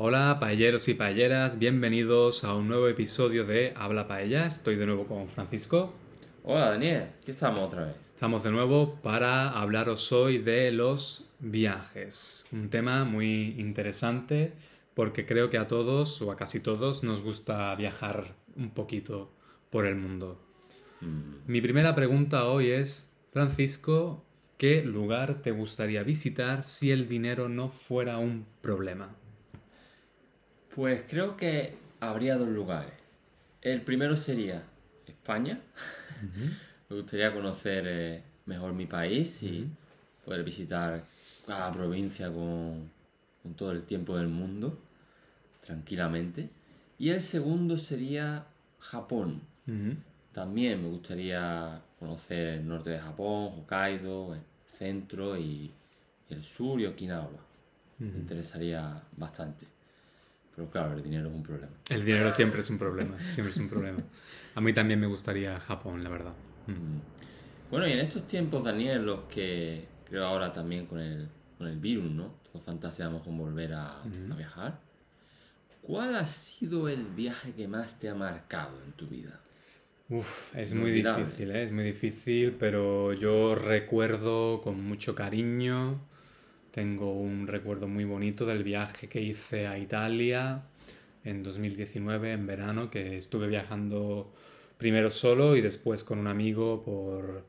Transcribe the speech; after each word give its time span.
Hola 0.00 0.36
paelleros 0.38 0.86
y 0.86 0.94
paelleras, 0.94 1.58
bienvenidos 1.58 2.44
a 2.44 2.54
un 2.54 2.68
nuevo 2.68 2.86
episodio 2.86 3.44
de 3.44 3.72
Habla 3.74 4.06
Paella. 4.06 4.46
Estoy 4.46 4.76
de 4.76 4.86
nuevo 4.86 5.08
con 5.08 5.26
Francisco. 5.26 5.92
Hola 6.44 6.70
Daniel, 6.70 7.08
aquí 7.20 7.32
estamos 7.32 7.58
otra 7.58 7.86
vez. 7.86 7.96
Estamos 8.14 8.44
de 8.44 8.52
nuevo 8.52 8.94
para 9.02 9.50
hablaros 9.50 10.12
hoy 10.12 10.38
de 10.38 10.70
los 10.70 11.24
viajes. 11.40 12.46
Un 12.52 12.70
tema 12.70 13.04
muy 13.04 13.56
interesante 13.58 14.52
porque 14.94 15.26
creo 15.26 15.50
que 15.50 15.58
a 15.58 15.66
todos 15.66 16.22
o 16.22 16.30
a 16.30 16.36
casi 16.36 16.60
todos 16.60 17.02
nos 17.02 17.20
gusta 17.20 17.74
viajar 17.74 18.36
un 18.54 18.70
poquito 18.70 19.32
por 19.68 19.84
el 19.84 19.96
mundo. 19.96 20.40
Mm, 21.00 21.50
Mi 21.50 21.60
primera 21.60 21.96
pregunta 21.96 22.44
hoy 22.44 22.70
es, 22.70 23.10
Francisco, 23.32 24.24
¿qué 24.58 24.84
lugar 24.84 25.42
te 25.42 25.50
gustaría 25.50 26.04
visitar 26.04 26.62
si 26.62 26.92
el 26.92 27.08
dinero 27.08 27.48
no 27.48 27.68
fuera 27.68 28.18
un 28.18 28.46
problema? 28.62 29.16
Pues 30.78 31.02
creo 31.08 31.36
que 31.36 31.76
habría 31.98 32.36
dos 32.36 32.46
lugares. 32.46 32.92
El 33.62 33.82
primero 33.82 34.14
sería 34.14 34.62
España. 35.08 35.60
Me 36.88 36.94
gustaría 36.94 37.34
conocer 37.34 37.84
eh, 37.88 38.22
mejor 38.46 38.74
mi 38.74 38.86
país 38.86 39.42
y 39.42 39.68
poder 40.24 40.44
visitar 40.44 41.02
cada 41.44 41.72
provincia 41.72 42.28
con, 42.28 42.88
con 43.42 43.54
todo 43.56 43.72
el 43.72 43.82
tiempo 43.86 44.16
del 44.16 44.28
mundo, 44.28 44.78
tranquilamente. 45.66 46.48
Y 46.96 47.08
el 47.08 47.22
segundo 47.22 47.76
sería 47.76 48.46
Japón. 48.78 49.42
También 50.30 50.80
me 50.80 50.90
gustaría 50.90 51.82
conocer 51.98 52.58
el 52.58 52.68
norte 52.68 52.90
de 52.90 53.00
Japón, 53.00 53.52
Hokkaido, 53.58 54.32
el 54.32 54.42
centro 54.78 55.36
y 55.36 55.72
el 56.30 56.44
sur 56.44 56.80
y 56.80 56.86
Okinawa. 56.86 57.30
Me 57.98 58.20
interesaría 58.20 59.02
bastante. 59.16 59.77
Pero 60.58 60.70
claro, 60.72 60.94
el 60.94 61.04
dinero 61.04 61.28
es 61.28 61.34
un 61.36 61.42
problema. 61.44 61.72
El 61.88 62.04
dinero 62.04 62.32
siempre 62.32 62.60
es 62.60 62.68
un 62.68 62.78
problema, 62.78 63.16
siempre 63.30 63.52
es 63.52 63.58
un 63.58 63.68
problema. 63.68 64.02
A 64.56 64.60
mí 64.60 64.72
también 64.72 64.98
me 64.98 65.06
gustaría 65.06 65.60
Japón, 65.60 66.02
la 66.02 66.10
verdad. 66.10 66.32
Mm. 66.66 66.72
Mm. 66.72 67.00
Bueno, 67.70 67.86
y 67.86 67.92
en 67.92 68.00
estos 68.00 68.26
tiempos, 68.26 68.64
Daniel, 68.64 69.06
los 69.06 69.20
que 69.32 69.84
creo 70.08 70.24
ahora 70.24 70.52
también 70.52 70.86
con 70.86 70.98
el, 70.98 71.28
con 71.56 71.68
el 71.68 71.78
virus, 71.78 72.10
¿no? 72.10 72.34
Todos 72.50 72.64
fantaseamos 72.64 73.22
con 73.22 73.38
volver 73.38 73.74
a, 73.74 74.02
a 74.02 74.34
viajar. 74.36 74.80
¿Cuál 75.80 76.16
ha 76.16 76.26
sido 76.26 76.88
el 76.88 77.04
viaje 77.04 77.52
que 77.52 77.68
más 77.68 78.00
te 78.00 78.08
ha 78.08 78.16
marcado 78.16 78.82
en 78.84 78.90
tu 78.94 79.06
vida? 79.06 79.38
Uf, 80.08 80.56
es 80.56 80.74
muy 80.74 80.90
difícil, 80.90 81.52
¿eh? 81.52 81.62
es 81.62 81.70
muy 81.70 81.84
difícil, 81.84 82.56
pero 82.58 83.12
yo 83.12 83.54
recuerdo 83.54 84.60
con 84.60 84.82
mucho 84.82 85.14
cariño, 85.14 86.00
tengo 86.78 87.12
un 87.12 87.48
recuerdo 87.48 87.88
muy 87.88 88.04
bonito 88.04 88.46
del 88.46 88.62
viaje 88.62 89.08
que 89.08 89.20
hice 89.20 89.66
a 89.66 89.76
Italia 89.76 90.62
en 91.24 91.42
2019, 91.42 92.30
en 92.30 92.46
verano, 92.46 92.88
que 92.88 93.16
estuve 93.16 93.48
viajando 93.48 94.32
primero 94.76 95.10
solo 95.10 95.56
y 95.56 95.60
después 95.60 96.04
con 96.04 96.20
un 96.20 96.28
amigo 96.28 96.84
por 96.84 97.44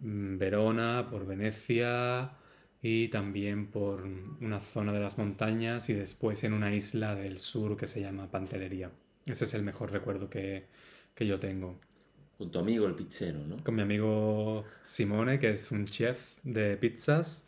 mm, 0.00 0.38
Verona, 0.38 1.06
por 1.08 1.24
Venecia 1.24 2.32
y 2.82 3.06
también 3.10 3.68
por 3.68 4.02
una 4.40 4.58
zona 4.58 4.92
de 4.92 4.98
las 4.98 5.18
montañas 5.18 5.88
y 5.88 5.92
después 5.92 6.42
en 6.42 6.52
una 6.52 6.74
isla 6.74 7.14
del 7.14 7.38
sur 7.38 7.76
que 7.76 7.86
se 7.86 8.00
llama 8.00 8.28
Pantelleria. 8.28 8.90
Ese 9.24 9.44
es 9.44 9.54
el 9.54 9.62
mejor 9.62 9.92
recuerdo 9.92 10.28
que, 10.28 10.66
que 11.14 11.28
yo 11.28 11.38
tengo 11.38 11.78
Con 12.36 12.50
tu 12.50 12.58
amigo 12.58 12.88
el 12.88 12.96
pizzero, 12.96 13.38
¿no? 13.38 13.62
con 13.62 13.76
mi 13.76 13.82
amigo 13.82 14.64
Simone, 14.82 15.38
que 15.38 15.50
es 15.50 15.70
un 15.70 15.84
chef 15.84 16.38
de 16.42 16.76
pizzas, 16.76 17.46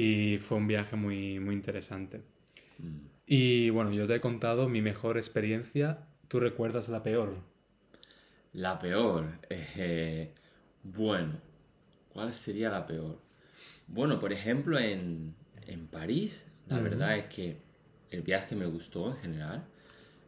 y 0.00 0.38
fue 0.38 0.58
un 0.58 0.68
viaje 0.68 0.94
muy, 0.96 1.40
muy 1.40 1.54
interesante. 1.54 2.22
Mm. 2.78 3.06
Y 3.26 3.70
bueno, 3.70 3.92
yo 3.92 4.06
te 4.06 4.14
he 4.16 4.20
contado 4.20 4.68
mi 4.68 4.80
mejor 4.80 5.16
experiencia, 5.16 6.06
¿tú 6.28 6.38
recuerdas 6.40 6.88
la 6.88 7.02
peor? 7.02 7.36
La 8.52 8.78
peor. 8.78 9.26
eh, 9.50 10.32
bueno, 10.82 11.32
¿cuál 12.12 12.32
sería 12.32 12.70
la 12.70 12.86
peor? 12.86 13.18
Bueno, 13.88 14.20
por 14.20 14.32
ejemplo, 14.32 14.78
en, 14.78 15.34
en 15.66 15.86
París, 15.88 16.46
la 16.68 16.76
Ujú. 16.76 16.84
verdad 16.84 17.18
es 17.18 17.26
que 17.26 17.56
el 18.10 18.22
viaje 18.22 18.54
me 18.54 18.66
gustó 18.66 19.10
en 19.10 19.16
general, 19.18 19.64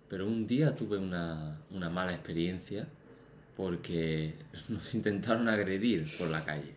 pero 0.09 0.27
un 0.27 0.47
día 0.47 0.75
tuve 0.75 0.99
una, 0.99 1.61
una 1.71 1.89
mala 1.91 2.13
experiencia 2.13 2.89
porque 3.57 4.35
nos 4.69 4.95
intentaron 4.95 5.49
agredir 5.49 6.07
por 6.19 6.29
la 6.29 6.45
calle. 6.45 6.75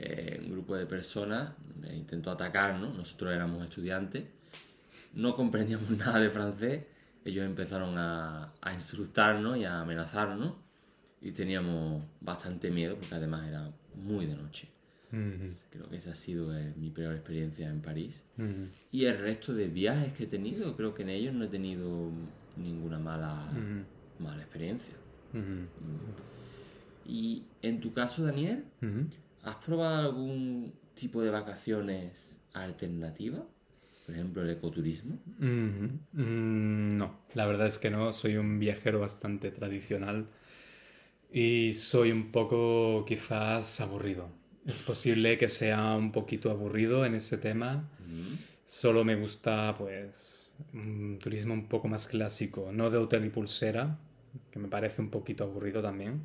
Eh, 0.00 0.40
un 0.44 0.52
grupo 0.52 0.76
de 0.76 0.86
personas 0.86 1.52
eh, 1.84 1.94
intentó 1.96 2.30
atacarnos, 2.30 2.96
nosotros 2.96 3.32
éramos 3.34 3.64
estudiantes, 3.64 4.24
no 5.14 5.34
comprendíamos 5.34 5.90
nada 6.02 6.20
de 6.20 6.30
francés, 6.30 6.84
ellos 7.24 7.44
empezaron 7.44 7.98
a, 7.98 8.52
a 8.60 8.72
insultarnos 8.72 9.56
y 9.58 9.64
a 9.64 9.80
amenazarnos 9.80 10.54
y 11.20 11.32
teníamos 11.32 12.04
bastante 12.20 12.70
miedo 12.70 12.94
porque 12.96 13.14
además 13.16 13.48
era 13.48 13.70
muy 13.96 14.26
de 14.26 14.36
noche. 14.36 14.68
Creo 15.70 15.88
que 15.88 15.96
esa 15.96 16.12
ha 16.12 16.14
sido 16.14 16.56
eh, 16.56 16.72
mi 16.76 16.90
peor 16.90 17.14
experiencia 17.14 17.68
en 17.68 17.80
París. 17.80 18.22
Y 18.92 19.06
el 19.06 19.18
resto 19.18 19.52
de 19.54 19.66
viajes 19.68 20.12
que 20.12 20.24
he 20.24 20.26
tenido, 20.28 20.76
creo 20.76 20.94
que 20.94 21.02
en 21.02 21.08
ellos 21.08 21.34
no 21.34 21.44
he 21.46 21.48
tenido 21.48 22.10
ninguna 22.56 22.98
mala, 22.98 23.48
mala 24.20 24.42
experiencia. 24.42 24.94
ujú, 25.32 27.10
Y 27.12 27.42
en 27.62 27.80
tu 27.80 27.92
caso, 27.92 28.22
Daniel. 28.24 28.64
¿Has 29.48 29.56
probado 29.56 30.10
algún 30.10 30.74
tipo 30.94 31.22
de 31.22 31.30
vacaciones 31.30 32.38
alternativa? 32.52 33.46
Por 34.04 34.14
ejemplo, 34.14 34.42
el 34.42 34.50
ecoturismo. 34.50 35.18
Mm, 35.38 36.96
No, 36.98 37.20
la 37.32 37.46
verdad 37.46 37.66
es 37.66 37.78
que 37.78 37.88
no, 37.88 38.12
soy 38.12 38.36
un 38.36 38.58
viajero 38.58 39.00
bastante 39.00 39.50
tradicional 39.50 40.26
y 41.32 41.72
soy 41.72 42.12
un 42.12 42.30
poco 42.30 43.06
quizás 43.06 43.80
aburrido. 43.80 44.28
Es 44.66 44.82
posible 44.82 45.38
que 45.38 45.48
sea 45.48 45.94
un 45.94 46.12
poquito 46.12 46.50
aburrido 46.50 47.06
en 47.06 47.14
ese 47.14 47.38
tema. 47.38 47.88
Solo 48.66 49.02
me 49.02 49.16
gusta 49.16 49.74
pues 49.78 50.54
un 50.74 51.18
turismo 51.22 51.54
un 51.54 51.68
poco 51.68 51.88
más 51.88 52.06
clásico, 52.06 52.70
no 52.70 52.90
de 52.90 52.98
hotel 52.98 53.24
y 53.24 53.30
pulsera, 53.30 53.98
que 54.50 54.58
me 54.58 54.68
parece 54.68 55.02
un 55.02 55.10
poquito 55.10 55.44
aburrido 55.44 55.82
también, 55.82 56.22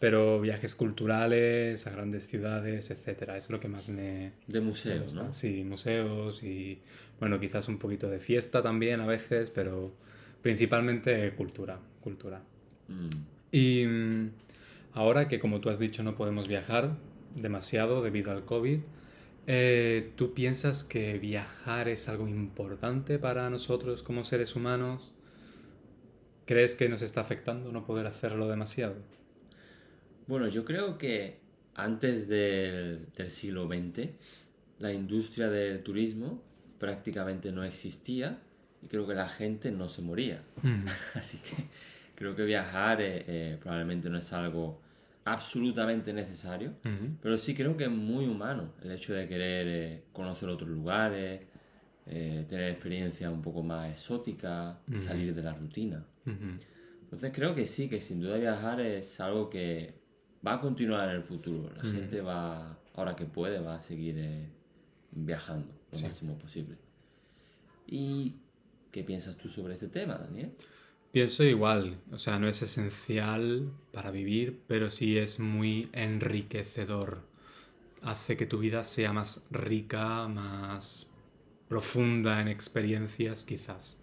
pero 0.00 0.40
viajes 0.40 0.74
culturales 0.74 1.86
a 1.86 1.90
grandes 1.90 2.26
ciudades, 2.26 2.90
etcétera, 2.90 3.36
es 3.36 3.50
lo 3.50 3.60
que 3.60 3.68
más 3.68 3.88
me, 3.88 4.32
De 4.46 4.60
museos, 4.60 5.14
¿no? 5.14 5.32
Sí, 5.32 5.64
museos 5.64 6.42
y, 6.42 6.80
bueno, 7.18 7.40
quizás 7.40 7.68
un 7.68 7.78
poquito 7.78 8.08
de 8.08 8.18
fiesta 8.18 8.62
también 8.62 9.00
a 9.00 9.06
veces, 9.06 9.50
pero 9.50 9.92
principalmente 10.42 11.32
cultura, 11.34 11.78
cultura. 12.00 12.42
Mm. 12.88 13.08
Y 13.50 13.86
mm, 13.86 14.30
ahora 14.92 15.28
que, 15.28 15.38
como 15.38 15.60
tú 15.60 15.70
has 15.70 15.78
dicho, 15.78 16.02
no 16.02 16.16
podemos 16.16 16.48
viajar 16.48 16.96
demasiado 17.34 18.02
debido 18.02 18.30
al 18.32 18.44
COVID, 18.44 18.80
eh, 19.46 20.12
¿tú 20.16 20.32
piensas 20.32 20.84
que 20.84 21.18
viajar 21.18 21.88
es 21.88 22.08
algo 22.08 22.28
importante 22.28 23.18
para 23.18 23.50
nosotros 23.50 24.02
como 24.02 24.24
seres 24.24 24.56
humanos? 24.56 25.14
¿Crees 26.46 26.76
que 26.76 26.88
nos 26.88 27.02
está 27.02 27.20
afectando 27.20 27.72
no 27.72 27.84
poder 27.84 28.06
hacerlo 28.06 28.48
demasiado? 28.48 28.96
Bueno, 30.26 30.48
yo 30.48 30.64
creo 30.64 30.98
que 30.98 31.38
antes 31.74 32.28
del, 32.28 33.06
del 33.16 33.30
siglo 33.30 33.66
XX 33.66 34.10
la 34.78 34.92
industria 34.92 35.48
del 35.48 35.82
turismo 35.82 36.42
prácticamente 36.78 37.52
no 37.52 37.64
existía 37.64 38.38
y 38.82 38.86
creo 38.88 39.06
que 39.06 39.14
la 39.14 39.28
gente 39.28 39.70
no 39.70 39.88
se 39.88 40.02
moría. 40.02 40.42
Así 41.14 41.38
que 41.38 41.56
creo 42.14 42.34
que 42.36 42.44
viajar 42.44 43.00
eh, 43.00 43.24
eh, 43.26 43.58
probablemente 43.60 44.10
no 44.10 44.18
es 44.18 44.32
algo 44.32 44.80
absolutamente 45.24 46.12
necesario, 46.12 46.70
Ujú. 46.84 47.16
pero 47.22 47.38
sí 47.38 47.54
creo 47.54 47.76
que 47.78 47.84
es 47.84 47.90
muy 47.90 48.26
humano 48.26 48.72
el 48.82 48.90
hecho 48.92 49.14
de 49.14 49.26
querer 49.26 49.66
eh, 49.68 50.02
conocer 50.12 50.48
otros 50.50 50.68
lugares, 50.68 51.40
eh, 52.06 52.44
tener 52.48 52.70
experiencias 52.70 53.32
un 53.32 53.40
poco 53.40 53.62
más 53.62 53.90
exóticas, 53.90 54.76
salir 54.94 55.34
de 55.34 55.42
la 55.42 55.54
rutina. 55.54 56.04
Entonces 56.24 57.32
creo 57.34 57.54
que 57.54 57.66
sí, 57.66 57.88
que 57.88 58.00
sin 58.00 58.20
duda 58.20 58.36
viajar 58.36 58.80
es 58.80 59.20
algo 59.20 59.48
que 59.48 59.94
va 60.46 60.54
a 60.54 60.60
continuar 60.60 61.08
en 61.08 61.16
el 61.16 61.22
futuro. 61.22 61.70
La 61.74 61.82
gente 61.82 62.20
va, 62.20 62.78
ahora 62.94 63.16
que 63.16 63.24
puede, 63.24 63.60
va 63.60 63.76
a 63.76 63.82
seguir 63.82 64.16
eh, 64.18 64.48
viajando 65.12 65.68
lo 65.92 66.00
máximo 66.00 66.36
posible. 66.36 66.76
¿Y 67.86 68.34
qué 68.90 69.02
piensas 69.04 69.36
tú 69.36 69.48
sobre 69.48 69.74
este 69.74 69.88
tema, 69.88 70.14
Daniel? 70.16 70.52
Pienso 71.10 71.44
igual, 71.44 72.00
o 72.10 72.18
sea, 72.18 72.38
no 72.40 72.48
es 72.48 72.60
esencial 72.60 73.70
para 73.92 74.10
vivir, 74.10 74.62
pero 74.66 74.90
sí 74.90 75.16
es 75.16 75.38
muy 75.38 75.88
enriquecedor. 75.92 77.22
Hace 78.02 78.36
que 78.36 78.46
tu 78.46 78.58
vida 78.58 78.82
sea 78.82 79.12
más 79.12 79.46
rica, 79.50 80.26
más 80.26 81.13
profunda 81.68 82.40
en 82.40 82.48
experiencias, 82.48 83.44
quizás. 83.44 83.98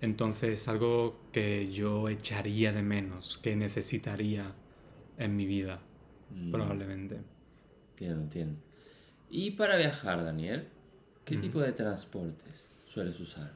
Entonces, 0.00 0.68
algo 0.68 1.18
que 1.32 1.70
yo 1.72 2.08
echaría 2.08 2.72
de 2.72 2.82
menos, 2.82 3.38
que 3.38 3.56
necesitaría 3.56 4.52
en 5.18 5.36
mi 5.36 5.46
vida, 5.46 5.80
probablemente. 6.50 7.20
Entiendo, 7.92 8.22
entiendo. 8.22 8.60
Y 9.30 9.52
para 9.52 9.76
viajar, 9.76 10.24
Daniel, 10.24 10.68
¿qué 11.24 11.36
tipo 11.36 11.60
de 11.60 11.72
transportes 11.72 12.68
sueles 12.86 13.18
usar? 13.20 13.52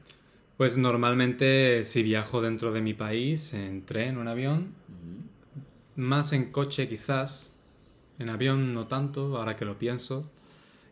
Pues 0.57 0.77
normalmente 0.77 1.83
si 1.83 2.03
viajo 2.03 2.41
dentro 2.41 2.73
de 2.73 2.81
mi 2.81 2.93
país, 2.93 3.53
en 3.53 3.85
tren 3.85 4.17
o 4.17 4.21
en 4.21 4.27
avión, 4.27 4.73
más 5.95 6.33
en 6.33 6.51
coche 6.51 6.89
quizás, 6.89 7.55
en 8.17 8.29
avión 8.29 8.73
no 8.73 8.87
tanto, 8.87 9.37
ahora 9.37 9.55
que 9.55 9.65
lo 9.65 9.77
pienso, 9.77 10.29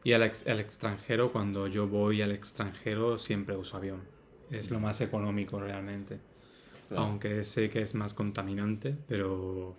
y 0.08 0.14
al, 0.14 0.24
extranjero, 0.24 1.34
cuando 1.34 1.68
yo 1.68 1.86
voy 1.86 2.22
al 2.22 2.32
extranjero 2.32 3.20
siempre 3.20 3.58
uso 3.58 3.76
avión. 3.76 4.04
Es 4.50 4.72
lo 4.72 4.80
más 4.80 5.02
económico 5.02 5.60
realmente. 5.60 6.18
Aunque 6.92 7.44
sé 7.44 7.70
que 7.70 7.82
es 7.82 7.94
más 7.94 8.14
contaminante, 8.14 8.96
pero 9.06 9.76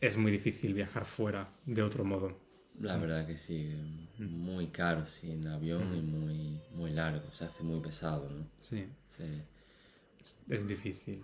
es 0.00 0.16
muy 0.16 0.32
difícil 0.32 0.74
viajar 0.74 1.04
fuera 1.04 1.48
de 1.66 1.82
otro 1.82 2.04
modo. 2.04 2.36
La 2.80 2.96
verdad 2.96 3.24
que 3.28 3.36
sí, 3.36 3.76
muy 4.18 4.66
caro 4.70 5.06
sin 5.06 5.46
avión 5.46 5.96
y 5.96 6.02
muy, 6.02 6.60
muy 6.74 6.90
largo, 6.90 7.30
se 7.30 7.44
hace 7.44 7.62
muy 7.62 7.78
pesado, 7.78 8.28
¿no? 8.28 8.44
Sí. 8.58 8.86
Es, 10.48 10.66
difícil. 10.66 11.22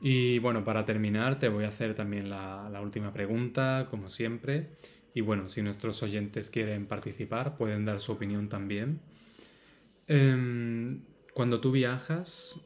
Y 0.00 0.40
bueno, 0.40 0.64
para 0.64 0.84
terminar 0.84 1.38
te 1.38 1.48
voy 1.48 1.62
a 1.62 1.68
hacer 1.68 1.94
también 1.94 2.28
la, 2.28 2.80
última 2.82 3.12
pregunta, 3.12 3.86
como 3.88 4.08
siempre. 4.08 4.70
Y 5.14 5.20
bueno, 5.20 5.48
si 5.48 5.62
nuestros 5.62 6.02
oyentes 6.02 6.50
quieren 6.50 6.86
participar, 6.86 7.56
pueden 7.56 7.84
dar 7.84 8.00
su 8.00 8.10
opinión 8.12 8.48
también. 8.48 9.00
Em, 10.08 11.02
cuando 11.32 11.60
tú 11.60 11.70
viajas, 11.70 12.60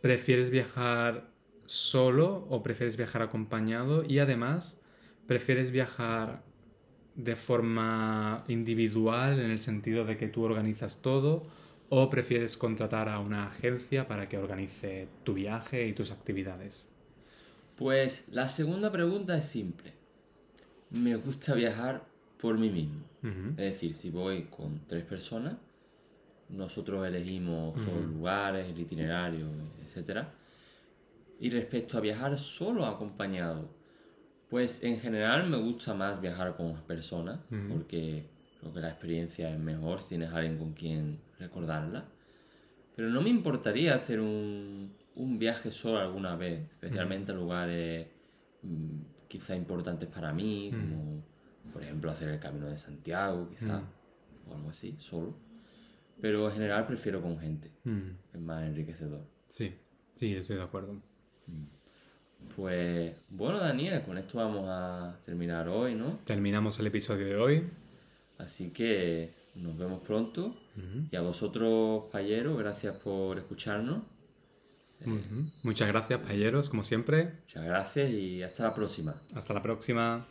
¿prefieres 0.00 0.50
viajar 0.50 1.28
solo 1.66 2.46
o 2.48 2.62
prefieres 2.62 2.96
viajar 2.96 3.22
acompañado? 3.22 4.04
Y 4.08 4.20
además, 4.20 4.80
¿prefieres 5.26 5.72
viajar 5.72 6.44
de 7.16 7.34
forma 7.34 8.44
individual 8.46 9.40
en 9.40 9.50
el 9.50 9.58
sentido 9.58 10.04
de 10.04 10.16
que 10.16 10.28
tú 10.28 10.44
organizas 10.44 11.02
todo 11.02 11.46
o 11.88 12.08
prefieres 12.08 12.56
contratar 12.56 13.08
a 13.08 13.18
una 13.18 13.48
agencia 13.48 14.06
para 14.06 14.28
que 14.28 14.38
organice 14.38 15.08
tu 15.24 15.34
viaje 15.34 15.88
y 15.88 15.92
tus 15.92 16.12
actividades? 16.12 16.88
Pues 17.74 18.26
la 18.30 18.48
segunda 18.48 18.92
pregunta 18.92 19.36
es 19.36 19.46
simple. 19.46 19.99
Me 20.90 21.14
gusta 21.16 21.54
viajar 21.54 22.04
por 22.40 22.58
mí 22.58 22.70
mismo. 22.70 23.04
Es 23.50 23.56
decir, 23.74 23.94
si 23.94 24.10
voy 24.10 24.44
con 24.44 24.80
tres 24.86 25.04
personas, 25.04 25.56
nosotros 26.48 27.06
elegimos 27.06 27.76
los 27.86 28.04
lugares, 28.06 28.66
el 28.68 28.78
itinerario, 28.78 29.46
etc. 29.84 30.24
Y 31.38 31.50
respecto 31.50 31.98
a 31.98 32.00
viajar 32.00 32.36
solo 32.38 32.86
acompañado, 32.86 33.68
pues 34.48 34.82
en 34.82 35.00
general 35.00 35.48
me 35.48 35.58
gusta 35.58 35.94
más 35.94 36.20
viajar 36.20 36.56
con 36.56 36.74
personas, 36.82 37.38
porque 37.68 38.24
creo 38.58 38.72
que 38.72 38.80
la 38.80 38.88
experiencia 38.88 39.52
es 39.52 39.58
mejor 39.58 40.02
si 40.02 40.10
tienes 40.10 40.32
alguien 40.32 40.58
con 40.58 40.72
quien 40.72 41.20
recordarla. 41.38 42.04
Pero 42.96 43.08
no 43.10 43.22
me 43.22 43.30
importaría 43.30 43.94
hacer 43.94 44.20
un, 44.20 44.92
un 45.14 45.38
viaje 45.38 45.70
solo 45.70 45.98
alguna 45.98 46.36
vez, 46.36 46.60
especialmente 46.72 47.32
a 47.32 47.34
lugares 47.34 48.08
mm, 48.62 48.98
quizá 49.30 49.54
importantes 49.54 50.08
para 50.08 50.32
mí, 50.32 50.70
como 50.72 51.22
por 51.72 51.82
ejemplo 51.84 52.10
hacer 52.10 52.28
el 52.28 52.40
Camino 52.40 52.66
de 52.66 52.76
Santiago, 52.76 53.48
quizá, 53.48 53.80
o 54.48 54.54
algo 54.54 54.70
así, 54.70 54.96
solo. 54.98 55.34
Pero 56.20 56.48
en 56.48 56.54
general 56.54 56.84
prefiero 56.86 57.22
con 57.22 57.38
gente, 57.38 57.70
es 58.34 58.40
más 58.40 58.64
enriquecedor. 58.64 59.24
Sí, 59.48 59.72
sí, 60.14 60.34
estoy 60.34 60.56
de 60.56 60.62
acuerdo. 60.62 61.00
Pues 62.56 63.14
bueno, 63.30 63.60
Daniel, 63.60 64.02
con 64.02 64.18
esto 64.18 64.38
vamos 64.38 64.64
a 64.68 65.16
terminar 65.24 65.68
hoy, 65.68 65.94
¿no? 65.94 66.18
Terminamos 66.24 66.78
el 66.80 66.88
episodio 66.88 67.26
de 67.26 67.36
hoy. 67.36 67.70
Así 68.38 68.70
que 68.70 69.32
nos 69.54 69.78
vemos 69.78 70.00
pronto. 70.00 70.56
Y 71.10 71.14
a 71.14 71.20
vosotros, 71.20 72.06
payeros, 72.10 72.58
gracias 72.58 72.96
por 72.96 73.38
escucharnos. 73.38 74.02
Muchas 75.62 75.88
gracias, 75.88 76.20
payeros, 76.20 76.68
como 76.68 76.84
siempre. 76.84 77.32
Muchas 77.46 77.64
gracias 77.64 78.10
y 78.10 78.42
hasta 78.42 78.64
la 78.64 78.74
próxima. 78.74 79.14
Hasta 79.34 79.54
la 79.54 79.62
próxima. 79.62 80.26